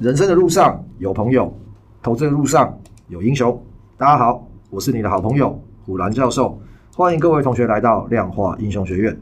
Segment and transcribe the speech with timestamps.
[0.00, 1.54] 人生的路上有朋友，
[2.02, 2.74] 投资的路上
[3.08, 3.62] 有英雄。
[3.98, 6.58] 大家好，我是你的好朋友虎兰教授，
[6.96, 9.14] 欢迎各位同学来到量化英雄学院。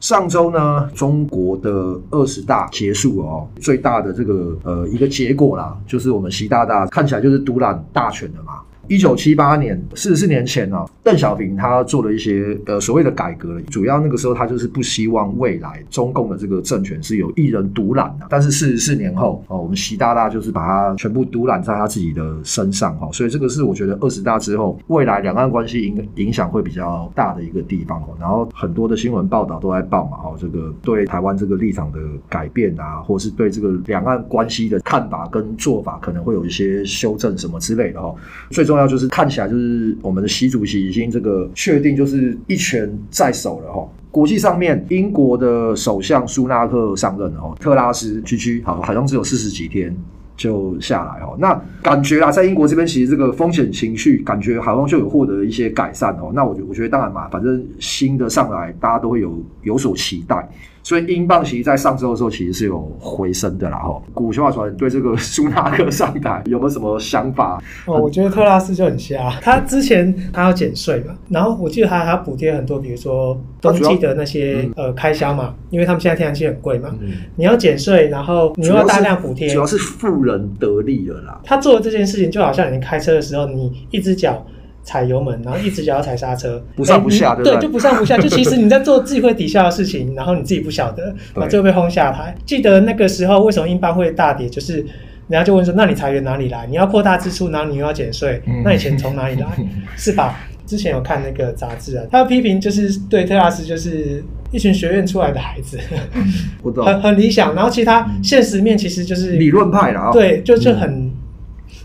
[0.00, 8.62] 上周呢，中国的二十大结束哦，最大的这个呃一个结果啦，就是我们习大大看起来就是独揽大权的嘛。
[8.88, 18.26] 一九七八年，四十四年前呢、邓小平他做了一些呃所谓的改革，主要那个时候他就是不希望未来中共的这个政权是由一人独揽的。
[18.30, 28.16] 但是四十四年后哦，我们习大大就是把他全部独揽在他自己的身上哈，所以这个是我觉得二十大之后未来两岸关系影影响会比较大的一个地方哦。
[28.18, 38.14] 然后很多的新闻报道都在报嘛哈，这个对台湾这个立场的改变啊，或是对这个两岸关系的看法跟做法可能会有一些修正什么之类的哈，
[38.48, 38.77] 最终。
[38.78, 43.86] 要就是看起来就是我们的习主席已经这个确定就是一拳在手了哈。
[44.10, 49.94] 国际上面，英国的首相苏纳克上任哦，特拉斯 GG 好好像只有四十几天
[50.36, 51.36] 就下来哦。
[51.38, 56.32] 那感觉啊，在英国这边其实这个风险情绪感觉好像就有获得一些改善哦。
[56.34, 60.48] 那我觉我觉得当然嘛，反正新的上来大家都会有有所期待。
[60.82, 63.78] 所以英镑其实，在上周的时候，其实是有回升的啦。
[63.78, 67.62] 哈，古话传对这个苏纳克上台有没有什么想法？
[67.86, 69.30] 哦，我觉得特拉斯就很瞎。
[69.42, 76.94] 他之前他要减税嘛，然后我记得他还要补贴很多，比如说冬季的那些呃开销嘛，因为他们现在天然气很贵嘛。
[77.00, 81.40] 嗯，你要减税，然后你又要大量补贴，主要是富人得利了啦。
[81.44, 84.46] 他做的这件事情，就好像你开车的时候，你一只脚。
[84.82, 88.16] 踩油门，然后一直脚要踩刹车，不上不下，对对，就不上不下。
[88.16, 92.34] 就其实你在做自己会抵消的事情，然后你自己不晓得，然后最后被轰下台。
[92.46, 94.48] 记得那个时候为什么英镑会大跌？
[94.48, 96.66] 就是人家就问说：“那你裁员哪里来？
[96.66, 99.46] 你要扩大支出，然后你又要减税，那你钱从哪里来？
[99.96, 105.78] 是吧？”之前有看那个杂志啊，他批评就是对特拉斯就是一群学院出来的孩子，
[106.84, 107.54] 很很理想。
[107.54, 111.10] 然后其他现实面其实就是理论派的啊，对，就就很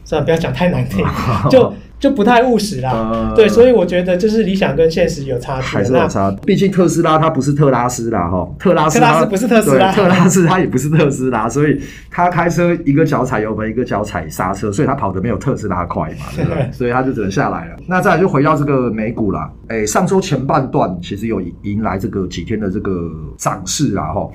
[0.04, 1.06] 算了，不要讲太难听，
[1.50, 1.74] 就。
[2.04, 6.30] 就不太务实啦，呃、对，所以我觉得就是理想跟现实有差距，还是有差。
[6.46, 11.80] 毕竟特斯拉它不是特拉斯啦，哈，特拉斯特拉斯不是特斯拉，特拉斯它也不是特斯拉， 所以
[12.12, 16.70] 他开车一个脚踩油门，一个脚踩刹车，所以他跑的没有特斯拉快嘛，对不对？
[16.76, 17.78] 所以他就只能下来了。
[17.88, 24.30] 那再来就回到这个美股啦，哎、欸，上周前半段其实有迎来这个几天的这个涨势啦，哈。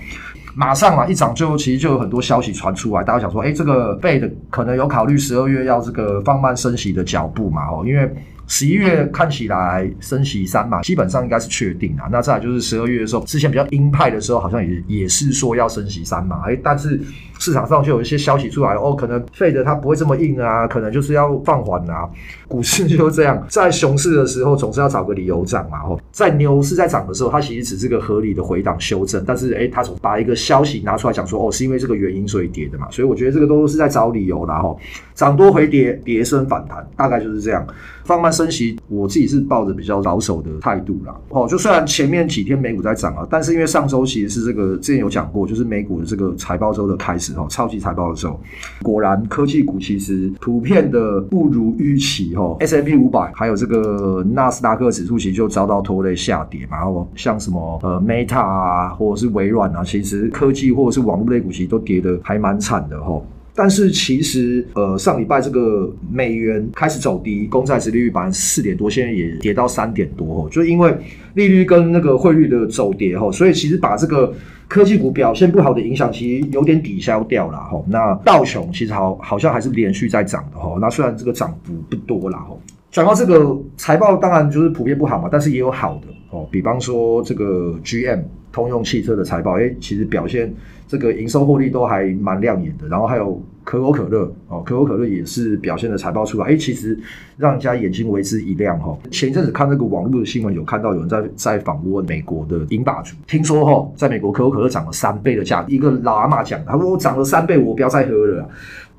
[0.59, 8.13] 马上啊，一涨就其实就有很多消息传出来，大家想说，哎，这个贝的可能有考虑十二月要这个放慢升息的脚步嘛，哦，因为
[8.49, 12.09] 十一月看起来升息三嘛，基本上应该是确定啊。
[12.11, 17.01] 那再来就是十二月的时候，之前比较鹰派的时候，好像也也是说要升息三嘛，哎，但是
[17.39, 22.09] 市场上就有一些消息出来，哦，可能 Fed 它不会这么硬啊，可能就是要放缓啊。
[22.47, 34.79] 股市就是这样，在熊市的时候总是要找个理由涨嘛，吼，在牛市在涨的时候，它其实只是个合理的回档修正，但是诶，它总把一个消息拿出来讲说，哦，是因为这个原因所以跌的嘛，所以我觉得这个都是在找理由啦，吼，
[35.15, 37.67] 涨多回跌，跌升反弹，大概就是这样。
[38.05, 48.41] 放慢升息，我自己是抱着比较保守的态度啦，哦，就虽然前面几天美股在涨啊，但是因为上周其实是这个之前有讲过，就是美股的这个财报周的开始，哈，超级财报的时候，
[48.83, 52.57] 果然科技股其实普遍的不如预期哦。
[52.61, 63.21] S M P 五百还有这个纳斯达克指数其实就遭到拖累下跌嘛，然后像什么呃 Meta 啊，或者是微软啊，其实科技或者是网络类股其实都跌得还蛮惨的哈。
[63.55, 70.97] 但是其实呃上礼拜这个美元开始走低，公债殖利率百分之四点多，现在也跌到三点多哦，就因为
[71.35, 74.33] 利率跟那个汇率的走跌哈，所以其实把这个
[74.69, 77.83] 科技股表现不好的影响其实有点抵消掉了哈。
[77.89, 80.77] 那道琼其实好好像还是连续在涨的哈。
[80.81, 82.57] 那虽然这个涨幅不多了哈。
[82.91, 90.55] 讲到这个财报，当然就是普遍不好嘛，但是也有好的哦，比方说这个 GM 通用汽车的财报，哎，其实表现。
[90.91, 96.99] 这个营收获利都还蛮亮眼的，然后还有可口可乐哦，可口可乐也是表现的财报出来，哎，其实
[97.37, 98.97] 让人家眼睛为之一亮哈。
[99.11, 108.49] 前一阵子看那个网络的新闻，有看到有人在在访问美国的英霸主，听说哈，在美国可口可乐涨了三倍的价格，一个老阿妈讲，他说我涨了三倍，我不要再喝了。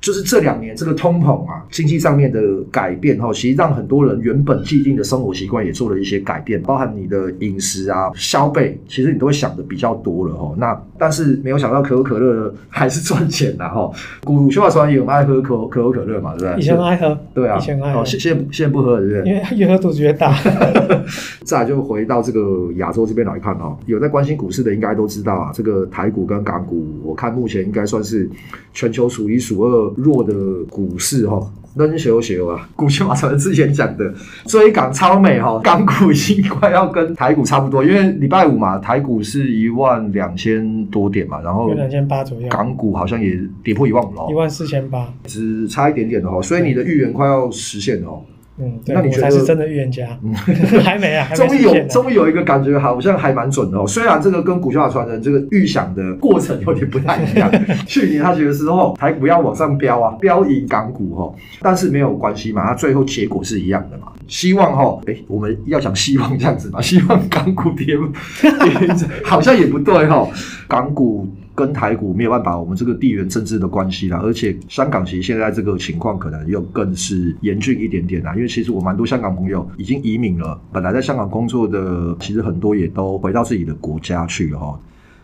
[0.00, 10.54] 就是这两年这个通膨啊，经济上面的改变哈，其实让很多人原本既定的生活习惯也做了一些改变，包含你的饮食啊、消费，其实你都会想的比较多了哈。
[10.56, 13.90] 那但是没有想到可口可乐还是赚钱的哈。
[14.24, 16.60] 古话说也有爱喝可可口可乐嘛，对不对？
[16.60, 19.30] 以前爱喝，对啊，以前爱喝，现现现在不喝了，对不对？
[19.30, 20.34] 因为越喝肚子越大。
[21.44, 28.28] 再来就回到这个亚洲这边来看哦，有在关心股市的应该都知道啊，这个台股跟港股，我看目前应该算是
[28.72, 29.89] 全球数一数二。
[29.96, 30.34] 弱的
[30.70, 31.36] 股市哈。
[31.36, 31.50] 哦。
[31.76, 34.12] 扔球球啊，股权马成之前讲的
[34.44, 48.22] 追港超美哈，港股已经快要跟台股差不多，因为礼拜五嘛，台股是一万两千多点嘛，然后两千八左右，港股好像也跌破一万五了，一万四千八，只差一点点的哦，所以你的预言快要实现了哦。
[48.60, 50.06] 嗯，那你觉得才是真的预言家？
[50.22, 50.34] 嗯，
[50.84, 53.86] 还没啊，终于有，终于有一个感觉，好像还蛮准的哦。
[53.86, 57.50] 虽然这个跟股权传人这个预想的过程有点不太一样。
[57.86, 64.08] 去年他觉得时候台股要往上飙啊，飙赢港股哦，但是没有关系嘛，它最后结果是一样的嘛。
[64.26, 67.96] 希望哈，哎，我们要讲希望这样子嘛，希望港股跌，
[69.24, 70.28] 好像也不对哈，
[70.68, 71.26] 港股。
[71.60, 84.80] 跟台股没有办法，我们这个地缘政治的关系啦，而且香港其实现在这个情况可能又更是严峻一点点啦，因为其实我蛮多香港朋友已经移民了，本来在香港工作的，其实很多也都回到自己的国家去了哈。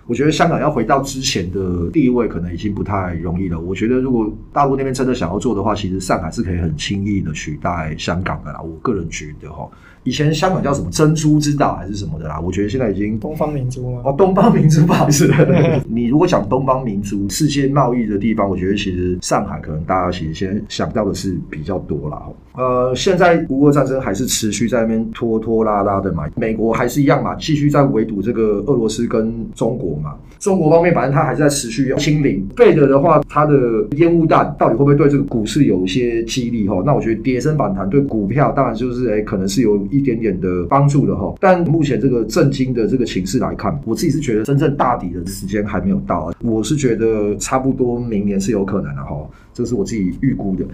[0.06, 3.58] 我觉得香港要回到之前的地位，可能已经不太容易了。
[3.58, 8.60] 我觉得如果大陆那边真的想要做的话，其实上海是可以很轻易的取代香港的啦。
[8.60, 9.68] 我个人觉得哈。
[10.06, 12.40] 以前香港叫什么珍珠之岛还是什么的啦？
[12.40, 14.02] 我觉得现在已经东方明珠吗？
[14.04, 15.28] 哦，东方明珠不好意思。
[15.90, 22.22] 你如果讲东方明珠，世界贸易的地方，我觉得其实上海可能大家其实先想到的是比较多啦。
[22.54, 30.14] 呃，现在乌俄战争还是持续在那边拖拖拉拉的嘛，美国还是一样嘛，继续在围堵这个俄罗斯跟中国嘛。
[30.38, 32.46] 中国方面反正它还是在持续要清零。
[32.54, 33.54] 贝德的话，它的
[33.96, 36.68] 烟雾弹到底会不会对这个股市有一些激励？
[36.68, 39.84] 哈，那我觉得跌升反弹对股票当然就是哎，可能是有。
[39.96, 50.64] 一点点的帮助的哈，但目前这个震惊的这个情势来看，我自己是觉得真正大底的时间还没有到，我是觉得差不多明年是有可能的哈，这是我自己预估的。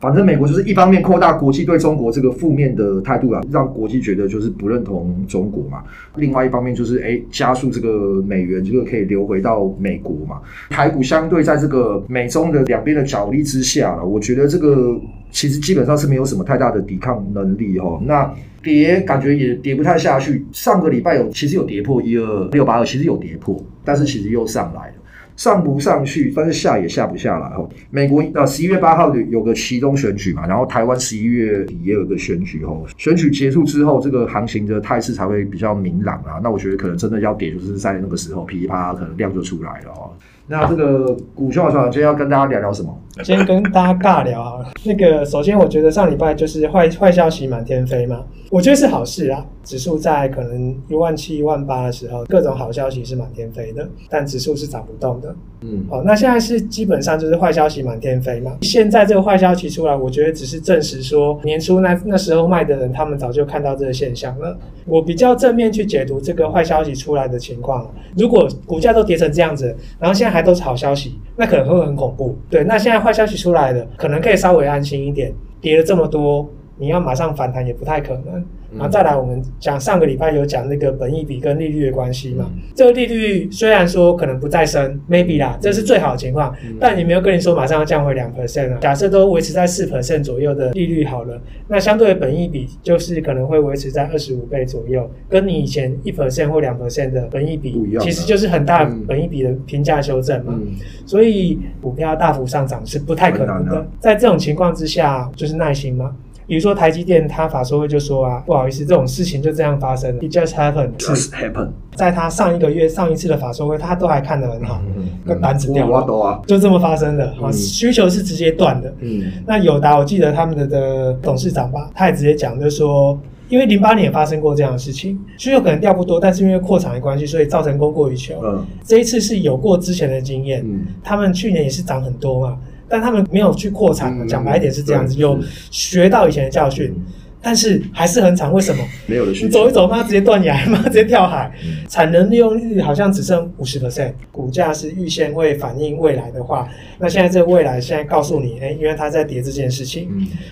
[0.00, 5.78] 反正美国就是一方面扩大国际对中国这个负面的态度啊，让国际觉得就是不认同中国嘛；
[6.16, 10.40] 另外一方面就是哎，加速这个美元这个可以流回到美国嘛。
[10.70, 15.00] 台股相对在这个美中的两边的角力之下了，我觉得这个
[15.30, 18.00] 其实基本上是没有什么太大的抵抗能力哈。
[18.04, 18.30] 那
[18.62, 24.94] 跌感觉也跌不太下去，上个礼拜有其实有跌破一二六八二，其实有跌破，但是其实又上来了。
[25.36, 27.68] 上不上去，但是下也下不下来哦。
[27.90, 32.86] 美国啊十一月八号有个期中选举嘛，然后台湾十一月底也有个选举吼。
[32.96, 36.40] 选举结束之后，这个行情的态势才会比较明朗啊。
[36.42, 40.10] 那我觉得可能真的要跌，就是在那个时候噼里啪啦，可能量就出来了哦。
[40.46, 42.94] 那这个股票上，今天要跟大家聊聊什么？
[43.22, 44.66] 今天跟大家尬聊好了。
[44.84, 49.46] 那个首先，我觉得上礼拜就是坏坏消息满天飞嘛，我觉得是好事啊。
[49.62, 55.34] 指数在可能一万七、一万八的时候，各种好消息是满天飞的，但指数是涨不动的。
[55.62, 58.58] 嗯，好，那现在是基本上就是坏消息满天飞嘛。
[58.60, 64.58] 现在这个坏消息出来，我觉得只是证实说年初那那时候卖的人，他们早就看到这个现象了。
[64.84, 67.90] 我比较正面去解读这个坏消息出来的情况。
[68.18, 72.36] 如果股价都跌成这样子，然后现在还都是好消息，那可能会很恐怖。
[72.50, 75.32] 对，那现在坏消息出来了，可能可以稍微安心一点。
[75.60, 76.46] 跌了这么多。
[76.76, 78.44] 你要马上反弹也不太可能，
[78.76, 88.78] 然后再来我们讲上个礼拜有讲那个本益比跟利率的关系嘛，这个利率虽然说可能不再升，maybe 啦，这是最好的情况，但也没有跟你说马上要降回两 percent 啊。
[88.80, 100.60] 假设都维持在四 percent 左右的利率好了，那相对的本益比就是可能会维持在二十五倍左右，跟你以前一 percent 或两 percent 的本益比，其实就是很大本益比的评价修正嘛。
[101.06, 106.14] 所以股票大幅上涨是不太可能的，在这种情况之下，就是耐心嘛。
[106.46, 110.96] 比如说台积电，他法说会就说啊，不好意思，这种事情就这样发生了，It just happened.
[110.98, 111.70] Just happened.
[111.94, 114.82] 在他上一个月上一次的法说会，他都还看得很好，
[115.24, 118.92] 跟板子掉了，就这么发生的啊，需求是直接断的。
[119.00, 128.40] 嗯，那友达，我记得他们的的董事长吧，他也直接讲，就是说，因为零八年也发生过这样的事情，需求可能掉不多，但是因为扩产的关系，所以造成供过于求。
[128.44, 132.58] 嗯，这一次是有过之前的经验，嗯，他们去年也是涨很多嘛。
[132.88, 135.38] 但他们没有去扩产，讲白一点是这样子，有
[135.70, 136.94] 学到以前的教训，
[137.40, 138.52] 但是还是很惨。
[138.52, 138.84] 为什么？
[139.06, 139.32] 没有的。
[139.32, 141.52] 你走一走，妈直接断崖，妈直接跳海。
[141.88, 150.08] 产能利用率好像只剩五十 percent，股价是预先会反映未来的话，那现在这个未来现在告诉你，哎，因为它在跌这件事情。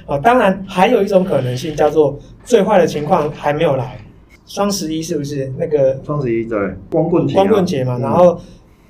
[0.06, 3.98] 哦，当然还有一种可能性叫做最坏的情况还没有来，
[4.46, 6.00] 双十一是不是那个？
[6.04, 6.58] 双十一对，
[6.90, 8.40] 光棍节，光棍节嘛，然后。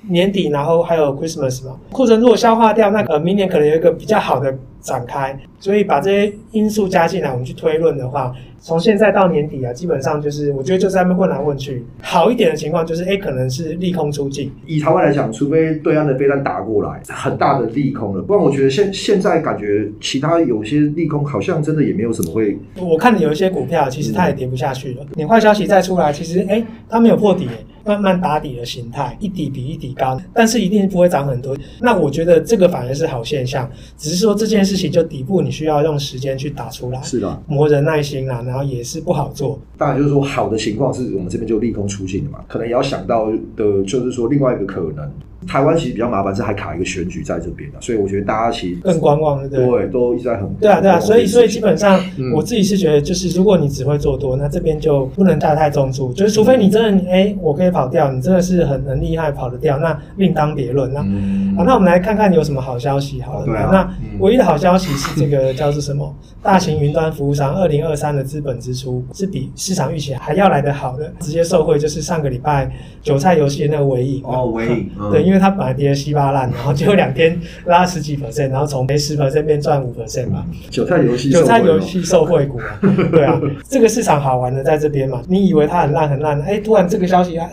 [0.09, 5.37] 年底，然后还有 Christmas 嘛，库存如果消化掉，那呃明年可能有一个比较好的展开。
[5.59, 11.85] 所以把这些因素加进来，我们去推论的话，从现在到年底啊，基本上就是我觉得就在那边混来混去。
[12.01, 14.51] 好一点的情况就是，哎，可能是利空出尽。
[14.65, 22.57] 以台湾来讲，除非对岸的飞弹打过来，很大的利空了，不然我觉得现现在感觉其他有些利空好像真的也没有什么会。
[22.77, 25.05] 我看有一些股票，其实它也跌不下去了。
[25.13, 27.47] 你坏消息再出来，其实哎，它没有破底。
[27.85, 31.55] 慢慢打底的形态，一底比一底高，但是一定不会涨很多。
[31.81, 39.59] 那我觉得这个反而是好现象，只是说这件事情就底部你需要用时间去打出来，是的，磨人耐心啦，然后也是不好做。
[39.77, 45.11] 当然就是说好的情况是我们这边就利空出尽了嘛，可能也要想到的就是说另外一个可能。
[45.47, 51.99] 台湾其实比较麻烦，是还卡一个选举在这边的，所以我觉得大家其实更观望的，对，对，都一直在很对啊，对啊，所以所以基本上，
[52.35, 60.91] 我自己是觉得，就是如果你只会做多，那这边就不能下太重注，就是除非你真的哎、欸，我可以跑掉，你真的是很很厉害跑得掉，那另当别论。
[60.93, 61.01] 那
[61.57, 66.13] 好，那我们来看看有什么好消息，好了，对啊，那唯一的好消息是这个叫做什么？
[66.43, 72.69] 大型云端服务商二零二三的资本支出是比市场预期还要来得好的，直接受惠就是上个礼拜
[73.01, 80.45] 韭菜游戏的那个尾影哦，尾影、嗯， 对，因为它本来跌得稀巴烂，然后结果两天拉十几 percent，然后从赔十 percent 变赚五 percent 嘛。
[80.69, 82.79] 韭菜游戏，韭菜游戏受惠股啊，
[83.11, 85.21] 对啊，这个市场好玩的在这边嘛。
[85.27, 87.49] 你以为它很烂很烂，哎，突然这个消息啊，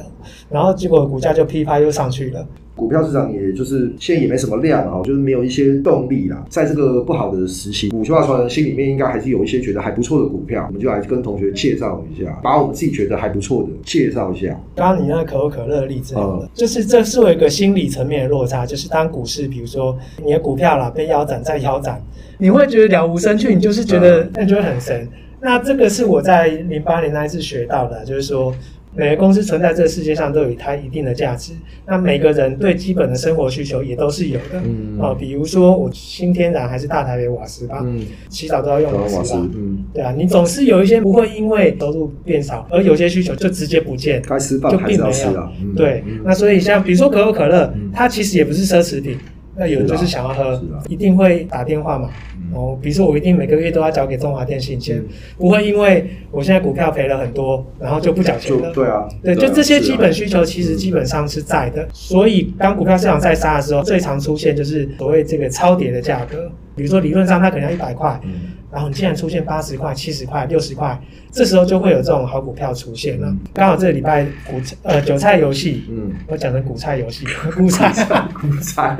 [0.48, 2.46] 然后结果股价就噼啪又上去了。
[2.76, 6.42] 股票市场也就是现在也没什么量啊，就是没有一些动力啦。
[6.48, 14.58] 在这个不好的时期，股票传人心里面应该还是有一些觉得还不错的股票，我们就来跟同学介绍一下，把我们自己觉得还不错的介绍一下。
[14.74, 22.02] 刚刚你那个可口可乐的例子，嗯，就是这是有一个心理层面的落差，就是当股市，比如说你的股票啦被腰斩再腰斩，
[22.38, 25.06] 你会觉得了无生趣，你就是觉得那就会很神。
[25.42, 28.54] 那这个是我在零八年那一次学到的，就是说。
[28.94, 31.52] 每个公司存在这个世界上都有它一定的价值，
[31.86, 34.60] 那每个人对基本的生活需求也都是有的。
[34.64, 45.52] 嗯，啊，比如说我新天然还是大台北瓦斯吧，嗯，洗澡都要用瓦斯吧，斯嗯，对啊，你总是有一些不会因为收入变少，而有些需求就直接不见，该吃饭还是要吃啊。
[45.76, 49.16] 对，那所以像比如说可口可乐，它其实也不是奢侈品。
[49.60, 52.08] 那有人就是想要喝，一定会打电话嘛。
[52.54, 55.04] 哦，比如说我一定每个月都要交给中华电信钱，
[55.36, 58.72] 不会因为我现在股票赔了很多，然后就不缴钱了。
[58.72, 61.86] 对啊，对，就这些基本需求其实基本上是在的。
[61.92, 66.50] 所以当股票市场在杀的时候，最常出现就是所谓这个超跌的价格。
[66.74, 68.18] 比如说理论上它可能要一百块。
[68.72, 70.96] 然后你竟然出现八十块、七十块、六十块，
[71.32, 73.26] 这时候就会有这种好股票出现了。
[73.28, 77.24] 嗯、刚好这个礼拜股呃韭菜游戏，嗯，我讲成股菜游戏，
[77.56, 77.92] 股菜
[78.34, 78.96] 股菜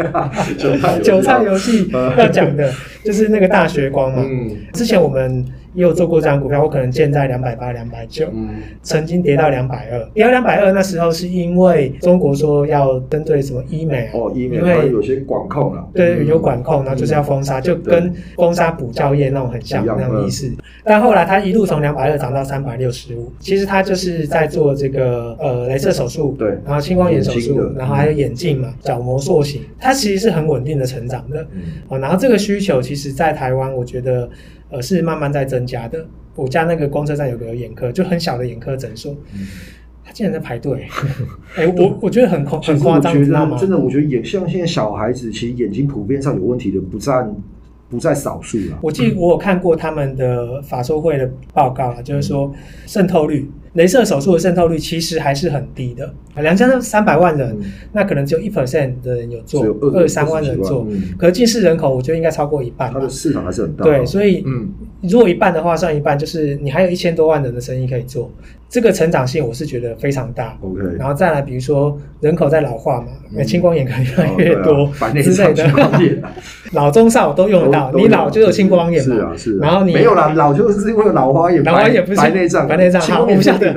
[1.02, 2.72] 韭菜游戏要讲的
[3.04, 4.24] 就是那个大学光嘛。
[4.26, 5.44] 嗯，之前我们。
[5.72, 8.28] 也有做过这张股票，我可能建在两百八、两百九，
[8.82, 20.52] 曾经跌到两百二，跌到两百二那时候是因为中国说要针对什么医美哦，医美因为有些管控了，对，有管控，然后就是要封杀，就跟封杀补教业那种很像那种意思。
[20.82, 31.44] 但后来它一路从两百二涨到三百六十五，其实他就是在做这个呃镭射手术，对，然后青光眼手术，然后还有眼镜嘛，角膜塑形，它其实是很稳定的成长的，
[31.88, 34.28] 哦，然后这个需求其实在台湾，我觉得。
[34.72, 36.06] 呃，是慢慢在增加的。
[36.36, 39.12] 我家那个公车站有个眼科，就很小的眼科诊所，
[40.04, 40.86] 他竟然在排队。
[41.58, 43.58] 哎、欸，我我觉得很夸很夸张，知道吗？
[43.58, 47.34] 真的，我觉得眼像现在小孩子，其实眼睛普遍上有问题的不占
[47.90, 48.78] 不在少数了。
[48.80, 52.50] 我记得我有看过他们的法说会的报告啊，就是说
[52.86, 53.50] 渗透率。
[53.76, 62.92] 镭射手术的渗透率其实还是很低的，两千三百万人，嗯、那可能只有一 percent 的人有做，二三万人做，嗯、可是近视人口我觉得应该超过一半。
[62.92, 63.84] 它的市场还是很大。
[63.84, 68.28] 对，所以，嗯，如果一半的话，算一半，就是你还有一千多万人的生意可以做，
[68.70, 70.56] 这个成长性我是觉得非常大。
[70.60, 74.88] OK，然后再来，比如说人口在老化嘛，那青光眼可能越来越多
[75.20, 75.68] 之类的，
[76.72, 79.58] 老中少都用得到，你老就有青光眼嘛，是啊是。
[79.58, 83.58] 然后你没有啦，老就是因为老花眼，老花眼不是白内障，白内障好，我们下。
[83.58, 83.72] 对，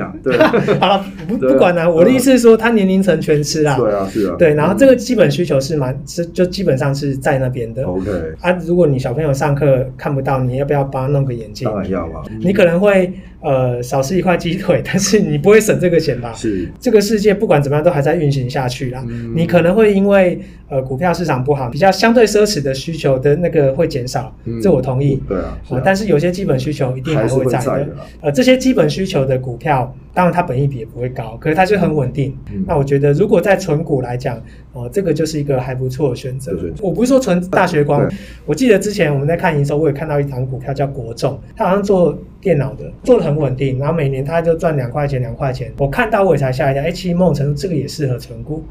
[0.78, 1.90] 好了，不不管了。
[1.92, 3.76] 我的意思是说，他年龄层全吃啦。
[3.76, 4.36] 对啊，是啊。
[4.38, 7.82] 对，然后这个基本需求是蛮是就基本上是在那边的。
[7.82, 8.10] OK。
[8.40, 11.68] 啊，如果你小朋友上课看不到，你要不要帮他弄个眼镜？
[11.68, 12.22] 当然要啊。
[12.40, 16.32] 你可能会呃少吃一块鸡腿，但是你不会省这个钱吧？
[16.34, 16.68] 是。
[16.78, 19.04] 这个世界不管怎么样都还在运行下去啦。
[19.34, 20.38] 你可能会因为
[20.68, 25.20] 呃股票市场不好，比较相对奢侈的需求的那个会减少，这我同意。
[25.28, 25.58] 对啊。
[25.84, 27.88] 但是有些基本需求一定还会在的。
[28.20, 29.94] 呃，这些基本需求的股票。
[30.14, 32.34] 当然，它本益比也不会高，可是它就很稳定。
[32.52, 34.36] 嗯、那我觉得，如果在纯股来讲，
[34.72, 36.56] 哦、呃，这个就是一个还不错的选择。
[36.80, 38.08] 我不是说纯大学光，
[38.46, 45.72] 我记得之前我们在看营收，我也看到一档股票叫国众，它好像做电脑的，做的很稳定，然后每年它就赚两块钱，两块钱。
[45.78, 48.62] 我看到我也才吓一跳，哎，其实某种程度这个也适合纯股。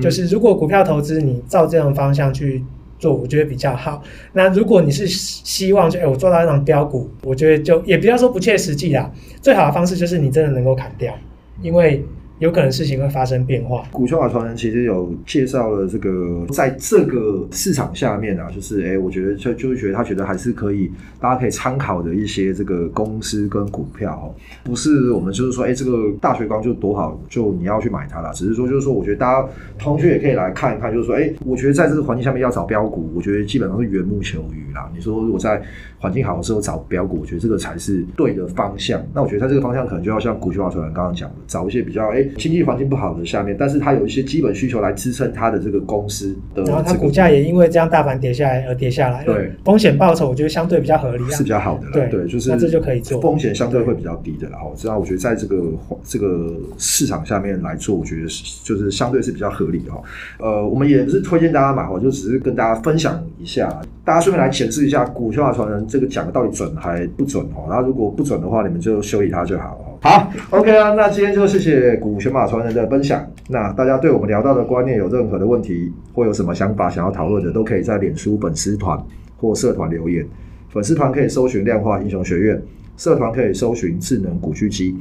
[0.00, 2.62] 就是如果股票投资，你照这种方向去。
[3.04, 4.02] 做我觉得比较好。
[4.32, 9.12] 那如果你是希望就哎、我做到那种标股，我觉得就也不要说不切实际啦。
[9.42, 11.12] 最好的方式就是你真的能够砍掉，
[11.60, 12.02] 因为
[12.40, 13.84] 有可能事情会发生变化。
[13.92, 28.32] 股球法传人其实有介绍了这个，在这个市场下面啊，就是哎、我觉得就就是觉得他觉得还是可以，大家可以参考的一些这个公司跟股票，不是我们就是说哎、这个大学光就多好，就你要去买它啦。
[28.32, 29.48] 只是说就是说，我觉得大家
[29.78, 34.90] 同学也可以来看一看，就是说哎、我觉得在这个环境下面要找标股，我觉得基本上是缘木求鱼啦。
[34.92, 35.62] 你说如果在
[35.98, 39.00] 环境好的时候找标股，我觉得这个才是对的方向。
[39.14, 42.23] 那我觉得在这个方向可能就要像股球法传人刚刚讲的，找一些比较哎。
[42.24, 55.62] 欸经济环境不好的下面，但是它有一些基本需求来支撑它的这个公司的，然后它股价也因为这样大盘跌下来而跌下来，对，风险报酬我觉得相对比较合理，是比较好的，对对，就是那这就可以做，风险相对会比较低的，然后这样我觉得在这个
[56.02, 60.02] 这个市场下面来做，我觉得是就是相对是比较合理的哈。
[60.38, 63.68] 呃，我们也不是推荐大家买，我就只是跟大家分享一下，
[64.04, 67.64] 大家顺便来检视一下股球法传人这个讲的到底准还不准哈。
[67.68, 69.83] 然后如果不准的话，你们就修理它就好。
[70.04, 73.26] 好，OK 啊，那今天就谢谢股选马传人的分享。
[73.48, 79.02] 那大家对我们聊到的观念有任何的问题，或有什么想法想要讨论的，都可以在脸书粉丝团
[79.38, 80.22] 或社团留言。
[80.68, 82.62] 粉丝团可以搜寻量化英雄学院，
[82.98, 84.94] 社团可以搜寻智能股巨基。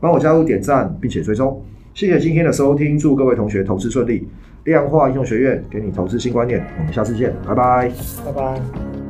[0.00, 1.62] 帮我加入点赞并且追踪。
[1.94, 4.26] 谢谢今天的收听，祝各位同学投资顺利。
[4.64, 7.92] 量化英雄学院给你投资新观念，我们下次见，拜拜，
[8.26, 9.07] 拜拜。